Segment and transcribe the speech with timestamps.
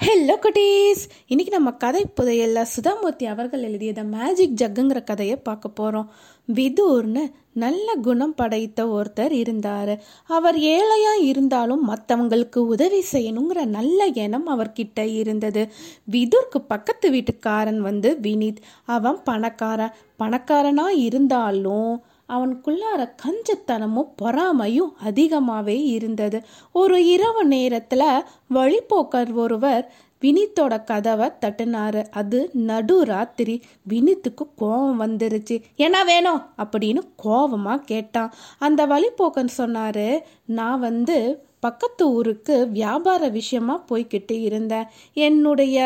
[0.00, 6.10] Hello குட்டீஸ் இன்றைக்கி நம்ம கதை புதையல்ல சுதாமூர்த்தி அவர்கள் எழுதிய த மேஜிக் ஜக்குங்கிற கதையை பார்க்க போகிறோம்
[6.48, 9.92] விதூர்னு நல்ல குணம் படைத்த ஒருத்தர் இருந்தார்.
[10.30, 15.64] அவர் ஏழையாக இருந்தாலும் மற்றவங்களுக்கு உதவி செய்யணுங்கிற நல்ல எண்ணம் அவர்கிட்ட இருந்தது.
[16.12, 21.90] விதுர்க்கு பக்கத்து வீட்டுக்காரன் வந்து வினித் அவன் பணக்காரன் பணக்காரனாக இருந்தாலும்
[22.28, 26.44] அவனுக்குள்ளார கஞ்சத்தனமும் பொறாமையும் அதிகமாகவே இருந்தது.
[26.72, 28.22] ஒரு இரவு நேரத்தில்
[28.54, 32.06] வழிப்போக்கர் ஒருவர் வினித்தோட கதவை தட்டினாரு.
[32.10, 35.62] அது நடு ராத்திரி வினித்துக்கு கோபம் வந்துருச்சு.
[35.76, 36.42] என்ன வேணும்?
[36.58, 38.32] அப்படின்னு கோபமாக கேட்டான்.
[38.58, 44.84] அந்த வழிபோக்கன் சொன்னாரு நான் வந்து பக்கத்து ஊருக்கு வியாபார விஷயமா போய்கிட்டு இருந்தேன்.
[45.12, 45.78] என்னுடைய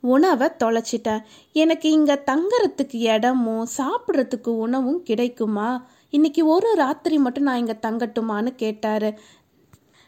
[0.00, 1.24] உணவை தொலைச்சிட்டேன்.
[1.52, 5.86] எனக்கு இங்கே தங்கறதுக்கு இடமும் சாப்பிட்றதுக்கு உணவும் கிடைக்குமா?
[6.10, 9.08] இன்னைக்கு ஒரு ராத்திரி மட்டும் நான் இங்கே தங்கட்டுமான்னு கேட்டார்.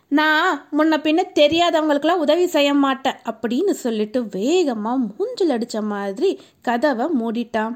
[0.09, 7.75] நான் முன்ன பின்ன தெரியாதவங்களுக்கெல்லாம் உதவி செய்ய மாட்டேன் அப்படின்னு சொல்லிட்டு வேகமாக மூஞ்சில் அடித்த மாதிரி கதவை மூடிட்டான்.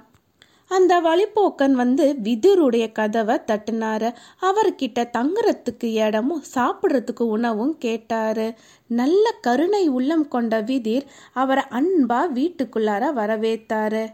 [0.70, 4.14] அந்த வழிப்போக்கன் வந்து விதுருடைய கதவை தட்டினாரு.
[4.40, 8.54] அவர்கிட்ட தங்குறதுக்கு இடமும் சாப்பிட்றதுக்கு உணவும் கேட்டாரு.
[8.88, 14.06] நல்ல கருணை உள்ளம் கொண்ட விதிர் அவரை அன்பா வீட்டுக்குள்ளார வரவேத்தாரு.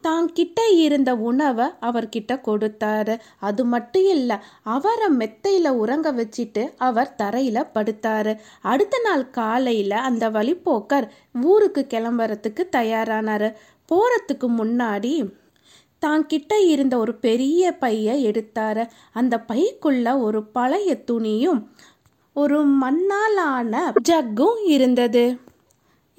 [0.00, 3.18] தான் கிட்ட இருந்த உணவை அவர்கிட்ட கொடுத்தாரு.
[3.38, 8.38] அது மட்டும் இல்ல அவரை மெத்தையில உறங்க வச்சிட்டு அவர் தரையில படுத்தாரு.
[8.62, 11.08] அடுத்த நாள் காலையில அந்த வழிப்போக்கர்
[11.42, 13.52] ஊருக்கு கிளம்புறதுக்கு தயாரானாரு.
[13.88, 15.32] போறதுக்கு முன்னாடி
[16.00, 18.82] தான் கிட்ட இருந்த ஒரு பெரிய பைய எடுத்தார்.
[19.12, 21.60] அந்த பைக்குள்ள ஒரு பழைய துணியும்
[22.36, 23.74] ஒரு மண்ணாலான
[24.08, 25.24] ஜக்கும் இருந்தது.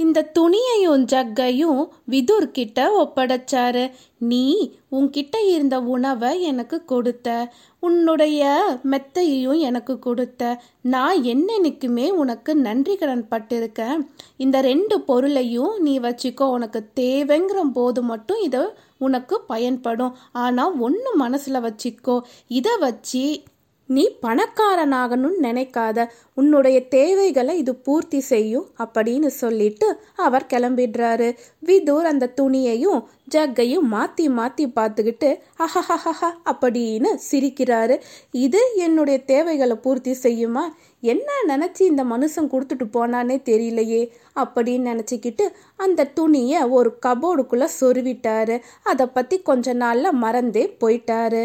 [0.04, 3.84] இந்த துணியையும் ஜக்கையும் விதுர் கிட்ட ஒப்படைச்சாரு.
[4.32, 4.46] நீ
[4.92, 7.28] உன்கிட்ட இருந்த உணவை எனக்கு கொடுத்த
[7.80, 8.42] உன்னுடைய
[8.92, 10.42] மெத்தையையும் எனக்கு கொடுத்த.
[10.94, 14.02] நான் என்னென்னைக்குமே உனக்கு நன்றி கடன் பட்டிருக்கேன்.
[14.38, 16.48] இந்த ரெண்டு பொருளையும் நீ வச்சுக்கோ.
[16.58, 18.64] உனக்கு தேவைங்கிற போது மட்டும் இதை
[18.98, 20.16] உனக்கு பயன்படும்.
[20.46, 22.18] ஆனால் ஒன்று மனசில் வச்சுக்கோ.
[22.59, 23.24] இதை வச்சு
[23.96, 26.06] நீ பணக்காரனாகணும்னு நினைக்காத.
[26.40, 29.88] உன்னுடைய தேவைகளை இது பூர்த்தி செய்யும் அப்படின்னு சொல்லிட்டு
[30.25, 31.28] அவர் கிளம்பிடுறாரு.
[31.59, 33.01] விதூர் அந்த துணியையும்
[33.34, 35.30] ஜக்கையும் மாற்றி மாற்றி பார்த்துக்கிட்டு
[35.66, 37.96] அஹஹஹஹ அப்படின்னு சிரிக்கிறாரு.
[38.46, 40.63] இது என்னுடைய தேவைகளை பூர்த்தி செய்யுமா?
[41.13, 44.01] என்ன நினச்சி இந்த மனுஷன் கொடுத்துட்டு போனானே தெரியலையே
[44.41, 48.57] அப்படின்னு நினச்சிக்கிட்டு அந்த துணியை ஒரு கபோர்டுக்குள்ளே சொருவிட்டாரு.
[48.84, 51.44] அதை பற்றி கொஞ்ச நாளில் மறந்தே போயிட்டாரு.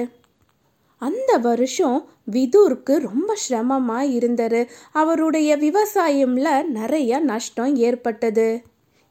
[0.99, 4.69] அந்த வருஷம் விதூருக்கு ரொம்ப சிரமமாக இருந்தது.
[4.93, 8.63] அவருடைய விவசாயம்ல நிறைய நஷ்டம் ஏற்பட்டது.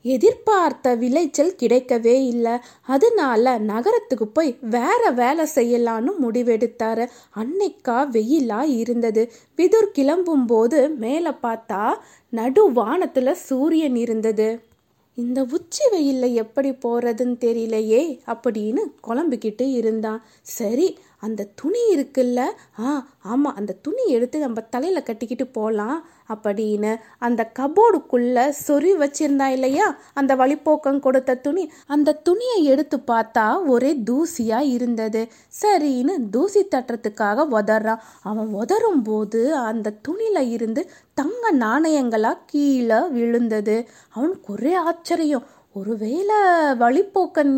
[0.01, 2.51] எதிர்பார்த்த விளைச்சல் கிடைக்கவே இல்லை.
[2.81, 7.07] அதனால நகரத்துக்கு போய் வேற வேலை செய்யலான்னு முடிவெடுத்தாரு.
[7.35, 9.31] அன்னைக்கா வெயிலா இருந்தது.
[9.57, 11.93] விதுர் கிளம்பும் போது மேலே பார்த்தா
[12.29, 14.64] நடு வானத்துல சூரியன் இருந்தது.
[15.17, 20.21] இந்த உச்சி வெயிலில் எப்படி போகிறதுன்னு தெரியலையே அப்படின்னு குழம்பிக்கிட்டு இருந்தான்.
[20.41, 22.39] சரி அந்த துணி இருக்குல்ல?
[22.79, 25.97] ஆ ஆமாம் அந்த துணி எடுத்து நம்ம தலையில் கட்டிக்கிட்டு போகலாம்
[26.33, 29.95] அப்படின்னு அந்த கபோர்டுக்குள்ள சொறி வச்சிருந்தா இல்லையா?
[30.13, 31.71] அந்த வழிப்போக்கம் கொடுத்த துணி.
[31.87, 35.27] அந்த துணியை எடுத்து பார்த்தா ஒரே தூசியா இருந்தது.
[35.61, 37.99] சரின்னு தூசி தட்டுறதுக்காக உதறான்.
[38.21, 43.87] அவன் உதறும் போது அந்த துணியில இருந்து தங்க நாணயங்களா கீழே விழுந்தது.
[44.09, 45.43] அவனுக்கு ஒரே ஆச்சரியம்.
[45.79, 46.35] ஒருவேளை
[46.79, 47.55] வழிப்போக்கன்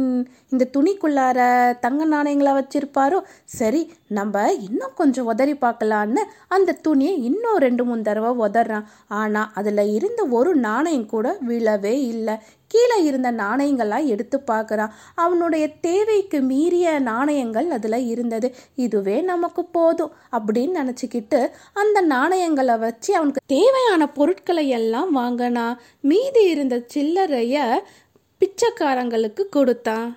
[0.50, 1.40] இந்த துணிக்குள்ளார
[1.80, 3.20] தங்க நாணயங்களை வச்சிருப்பாரோ?
[3.46, 8.88] சரி நம்ம இன்னும் கொஞ்சம் உதறி பார்க்கலான்னு அந்த துணியை இன்னும் ரெண்டு மூணு தடவை உதறான்.
[9.08, 12.36] ஆனால் அதில் இருந்த ஒரு நாணயம் கூட விழவே இல்லை.
[12.68, 14.94] கீழே இருந்த நாணயங்கள்லாம் எடுத்து பார்க்குறான்.
[15.16, 18.48] அவனுடைய தேவைக்கு மீறிய நாணயங்கள் அதில் இருந்தது.
[18.76, 21.40] இதுவே நமக்கு போதும் அப்படின்னு நினச்சிக்கிட்டு
[21.74, 25.80] அந்த நாணயங்களை வச்சு அவனுக்கு தேவையான பொருட்களை எல்லாம் வாங்கினான்.
[26.02, 27.56] மீதி இருந்த சில்லறைய
[28.42, 30.16] பிச்சைக்காரங்களுக்கு கொடுத்தான்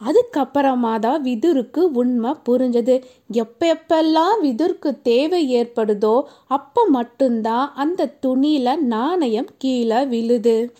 [0.00, 3.02] அதுக்கப்புறமா தான் விதுருக்கு உண்மை புரிஞ்சது.
[3.30, 10.74] எப்போ எப்பெல்லாம் விதுருக்கு தேவை ஏற்படுதோ அப்போ மட்டும்தான் அந்த துணியில் நாணயம் கீழே விழுது.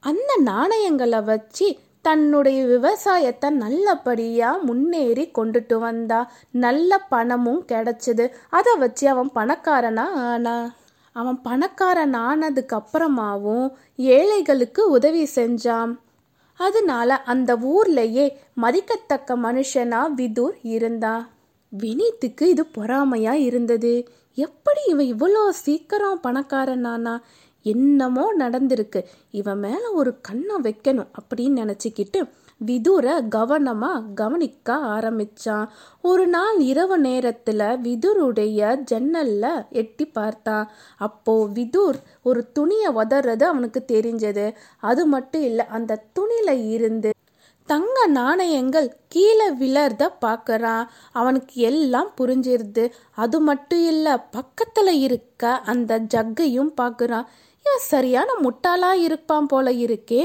[0.00, 6.30] அந்த நாணயங்களை வச்சு தன்னுடைய விவசாயத்தை நல்லபடியாக முன்னேறி கொண்டுட்டு வந்தா.
[6.50, 8.26] நல்ல பணமும் கிடைச்சது.
[8.50, 10.72] அதை வச்சு அவன் பணக்காரனா ஆனா?
[11.12, 15.94] அவன் பணக்காரன் ஆனதுக்கு அப்புறமாவும் ஏழைகளுக்கு உதவி செஞ்சான்.
[16.58, 21.14] அதனால அந்த ஊர்லயே மதிக்கத்தக்க மனுஷனா விதுர் இருந்தா.
[21.72, 23.92] வினீத்துக்கு இது பொறாமையா இருந்தது.
[24.38, 27.14] எப்படி இவன் இவ்வளோ சீக்கிரம் பணக்காரனானா
[27.66, 29.00] என்னமோ நடந்திருக்கு.
[29.30, 32.20] இவன் மேல ஒரு கண்ணை வைக்கணும் அப்படின்னு நினச்சிக்கிட்டு
[32.60, 35.66] விதுரை கவனமாக கவனிக்க ஆரம்பிச்சான்.
[36.02, 40.66] ஒரு நாள் இரவு நேரத்தில் விதுருடைய ஜன்னலில் எட்டி பார்த்தான்.
[40.98, 44.46] அப்போது விதுர் ஒரு துணியை உதறது அவனுக்கு தெரிஞ்சது.
[44.80, 47.12] அது மட்டும் இல்லை அந்த துணியில் இருந்து
[47.68, 52.84] தங்க நாணயங்கள் கீழே விழறத பார்க்குறான் அவனுக்கு எல்லாம் புரிஞ்சிருது.
[53.14, 57.26] அது மட்டும் இல்லை பக்கத்தில் இருக்க அந்த ஜக்கையும் பார்க்குறான்
[57.64, 60.22] இவன் சரியான முட்டாளாக இருப்பான் போல இருக்கே.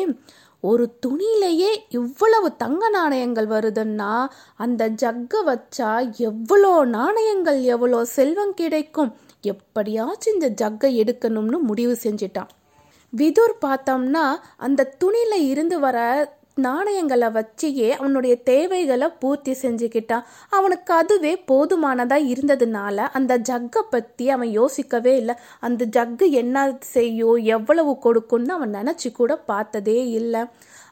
[0.63, 4.11] ஒரு துணியிலேயே இவ்வளவு தங்க நாணயங்கள் வருதுன்னா
[4.55, 5.89] அந்த ஜக்கை வச்சா
[6.29, 9.11] எவ்வளோ நாணயங்கள் எவ்வளோ செல்வம் கிடைக்கும்?
[9.41, 12.51] எப்படியாச்சும் இந்த ஜக்கை எடுக்கணும்னு முடிவு செஞ்சிட்டான்.
[13.17, 14.25] விதுர் பார்த்தோம்னா
[14.57, 15.97] அந்த துணியில இருந்து வர
[16.57, 25.17] நாணயங்களை வச்சியே அவனுடைய தேவைகளை பூர்த்தி செஞ்சுக்கிட்டான் அவனுக்கு அதுவே போதுமானதாக இருந்ததுனால அந்த ஜக்கை பற்றி அவன் யோசிக்கவே
[25.17, 25.35] இல்லை.
[25.59, 30.43] அந்த ஜக்கு என்ன செய்யும் எவ்வளவு கொடுக்கும்னு அவன் நினச்சி கூட பார்த்ததே இல்லை.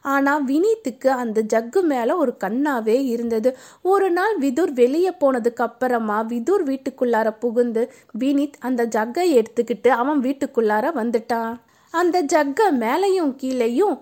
[0.02, 3.56] ஆனால் வினீத்துக்கு அந்த ஜக்கு மேலே ஒரு கண்ணாவே இருந்தது.
[3.82, 10.86] ஒரு நாள் விதுர் வெளியே போனதுக்கு அப்புறமா விதுர் வீட்டுக்குள்ளார புகுந்து வினீத் அந்த ஜக்கை எடுத்துக்கிட்டு அவன் வீட்டுக்குள்ளார
[10.94, 11.52] வந்துட்டான்.
[11.90, 13.96] அந்த ஜக்கை மேலையும் கீழேயும்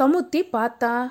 [0.00, 1.10] கமுத்தி பார்த்தா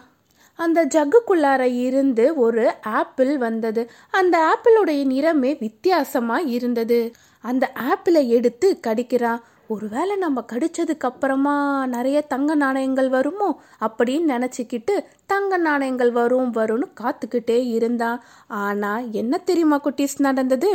[0.60, 3.92] அந்த ஜக்குக்குள்ளார இருந்து ஒரு ஆப்பிள் வந்தது.
[4.12, 7.00] அந்த ஆப்பிளுடைய நிறமே வித்தியாசமா இருந்தது.
[7.44, 13.62] அந்த ஆப்பிளை எடுத்து கடிக்கிறான் ஒருவேளை நம்ம கடிச்சதுக்கு அப்புறமா நிறைய தங்க நாணயங்கள் வருமோ?
[13.82, 14.96] அப்படின்னு நினச்சிக்கிட்டு
[15.26, 20.72] தங்க நாணயங்கள் வரும் வரும்னு காத்துக்கிட்டே இருந்தான் ஆனால் என்ன தெரியுமா குட்டீஸ் நடந்தது?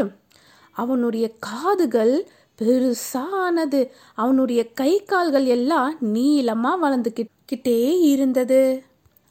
[0.72, 2.14] அவனுடைய காதுகள்
[2.60, 3.90] பெருசானது.
[4.14, 8.82] அவனுடைய கை கால்கள் எல்லாம் நீளமாக வளர்ந்துக்கிட்டே இருந்தது.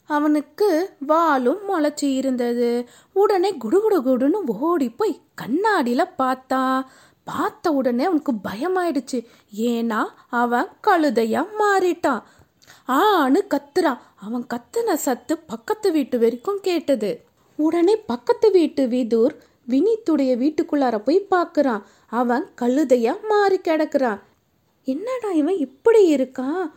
[0.05, 2.87] அவனுக்கு வாலும் முளைச்சி இருந்தது.
[3.13, 6.89] உடனே குடுகுடு குடுன்னு ஓடி போய் கண்ணாடியில் பார்த்தான்
[7.23, 9.25] பார்த்த உடனே அவனுக்கு பயமாயிடுச்சு.
[9.57, 12.21] ஏன்னா அவன் கழுதையா மாறிட்டான்.
[12.87, 13.99] ஆன்னு கத்துறான்.
[14.15, 17.23] அவன் கத்துன சத்து பக்கத்து வீட்டு வரைக்கும் கேட்டது.
[17.55, 19.35] உடனே பக்கத்து வீட்டு விதூர்
[19.69, 21.81] வினித்துடைய வீட்டுக்குள்ளார போய் பார்க்குறான்.
[22.07, 24.19] அவன் கழுதையா மாறி கிடக்குறான்.
[24.83, 26.71] என்னடா இவன் இப்படி இருக்கான்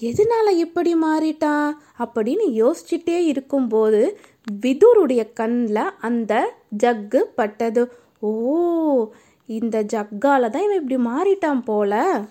[0.00, 1.72] எதனால இப்படி மாறிட்டா?
[1.98, 4.18] அப்படின்னு யோசிச்சுட்டே இருக்கும்போது
[4.62, 7.92] விதுருடைய கண்ணில் அந்த ஜக்கு பட்டது.
[8.20, 9.10] ஓ
[9.46, 12.22] இந்த ஜக்கால தான் இவன் இப்படி மாறிட்டான் போல.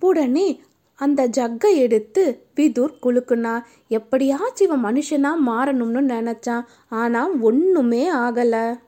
[0.00, 0.60] உடனே
[1.00, 2.24] அந்த ஜக்கை எடுத்து
[2.56, 3.54] விதுர் குலுக்குனா
[3.88, 6.64] எப்படியாச்சும் இவன் மனுஷனா மாறணும்னு நினைச்சான்.
[6.88, 8.78] ஆனா ஒண்ணுமே ஆகல.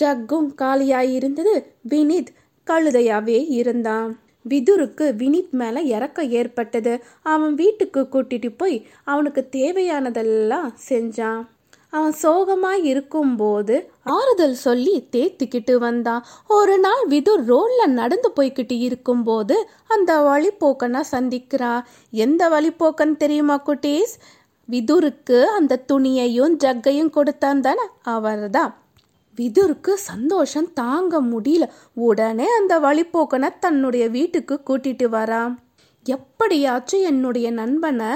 [0.00, 1.54] ஜக்கும் காலியாய் இருந்தது.
[1.88, 2.32] வினித்
[2.66, 4.18] கழுதையாவே இருந்தான்.
[4.48, 6.92] விதுருக்கு வினித் மேல இறக்கம் ஏற்பட்டது.
[7.22, 11.42] அவன் வீட்டுக்கு கூட்டிட்டு போய் அவனுக்கு தேவையானதெல்லாம் செஞ்சான்.
[11.96, 16.24] அவன் சோகமாக இருக்கும்போது ஆறுதல் சொல்லி தேத்திக்கிட்டு வந்தான்.
[16.48, 19.56] ஒரு நாள் விதுர் ரோட்ல நடந்து போய்கிட்டு இருக்கும்போது
[19.88, 24.14] அந்த வழிப்போக்கனை சந்திக்கிறான் எந்த வழிப்போக்கன் தெரியுமா குட்டீஸ்?
[24.70, 27.86] விதுருக்கு அந்த துணியையும் ஜக்கையும் கொடுத்தான் தானே?
[28.02, 28.72] அவர்தான்.
[29.38, 31.64] விதுருக்கு சந்தோஷம் தாங்க முடியல.
[31.92, 35.54] உடனே அந்த வழிப்போக்கனை தன்னுடைய வீட்டுக்கு கூட்டிட்டு வரான்.
[36.04, 38.06] எப்படியாச்சும் என்னுடைய நண்பனை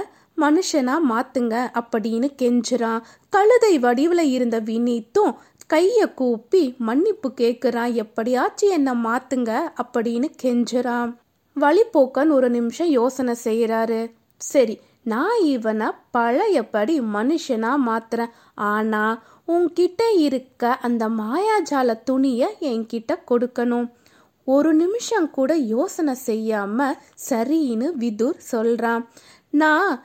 [0.43, 3.01] மனுஷனா மாத்துங்க அப்படின்னு கெஞ்சுறான்.
[3.31, 5.33] கழுதை வடிவில் இருந்த வினீத்தும்
[5.67, 9.51] கையை கூப்பி மன்னிப்பு கேட்குறான் எப்படியாச்சும் என்னை மாத்துங்க
[9.83, 11.11] அப்படின்னு கெஞ்சுறான்.
[11.57, 14.01] வழிபோக்கன் ஒரு நிமிஷம் யோசனை செய்கிறாரு
[14.37, 18.33] சரி நான் இவனை பழையபடி மனுஷனா மாத்துறேன்.
[18.55, 19.05] ஆனா
[19.49, 23.89] உன்கிட்ட இருக்க அந்த மாயாஜால துணியை என்கிட்ட கொடுக்கணும்.
[24.45, 26.79] ஒரு நிமிஷம் கூட யோசனை செய்யாம
[27.29, 29.03] சரின்னு விதுர் சொல்றான்.
[29.51, 30.05] நான்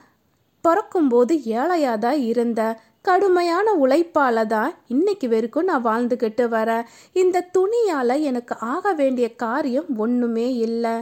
[0.65, 6.88] பிறக்கும்போது ஏழையாக தான் இருந்தேன் கடுமையான உழைப்பால தான் இன்னைக்கு வரைக்கும் நான் வாழ்ந்துக்கிட்டு வரேன்.
[7.22, 10.95] இந்த துணியால் எனக்கு ஆக வேண்டிய காரியம் ஒன்றுமே இல்லை.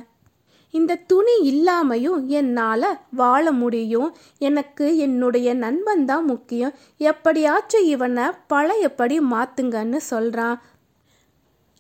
[0.73, 2.87] இந்த துணி இல்லாமையும் என்னால்
[3.19, 4.09] வாழ முடியும்.
[4.47, 6.73] எனக்கு என்னுடைய நண்பன் தான் முக்கியம்.
[7.11, 10.57] எப்படியாச்சும் இவனை பழையபடி மாற்றுங்கன்னு சொல்கிறான்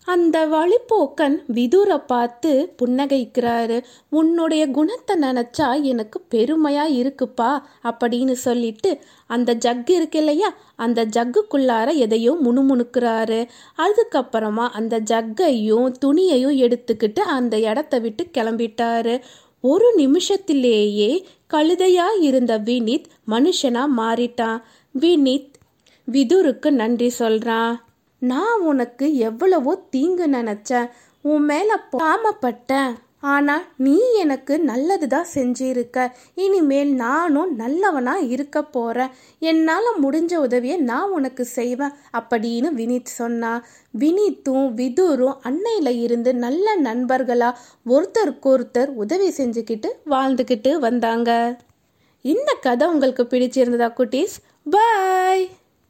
[0.05, 3.83] அந்த வழிப்போக்கன் விதுரை பார்த்து புன்னகைக்கிறாரு.
[4.09, 10.55] உன்னுடைய குணத்தை நினச்சா எனக்கு பெருமையா இருக்குப்பா அப்படின்னு சொல்லிட்டு அந்த ஜக்கு இருக்கு இல்லையா?
[10.75, 13.47] அந்த ஜக்குக்குள்ளார எதையோ முணுமுணுக்கிறாரு.
[13.77, 19.21] அதுக்கப்புறமா அந்த ஜக்கையும் துணியையும் எடுத்துக்கிட்டு அந்த இடத்த விட்டு கிளம்பிட்டாரு.
[19.61, 24.61] ஒரு நிமிஷத்திலேயே கழுதையா இருந்த வினித் மனுஷனா மாறிட்டான்.
[24.99, 25.51] வினித்
[26.11, 27.75] விதுருக்கு நன்றி சொல்றான்.
[28.23, 30.89] நான் உனக்கு எவ்வளவோ தீங்கு நினைச்சேன்
[31.21, 32.93] உன் மேல பாமப்பட்டேன்
[33.25, 35.97] ஆனா நீ எனக்கு நல்லது தான் செஞ்சிருக்க.
[36.35, 43.51] இனிமேல் நானும் நல்லவனா இருக்க போறேன் என்னால் முடிஞ்ச உதவியை நான் உனக்கு செய்வேன் அப்படின்னு வினித் சொன்னா.
[43.99, 47.49] வினித்தும் விதுரும் அன்னையில இருந்து நல்ல நண்பர்களா
[47.85, 51.31] ஒருத்தருக்கு ஒருத்தர் உதவி செஞ்சுக்கிட்டு வாழ்ந்துக்கிட்டு வந்தாங்க.
[52.25, 54.35] இந்த கதை உங்களுக்கு பிடிச்சிருந்ததா குட்டீஸ்?
[54.69, 55.45] பாய்!